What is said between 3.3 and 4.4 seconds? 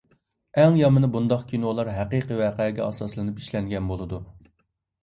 ئىشلەنگەن بولىدۇ.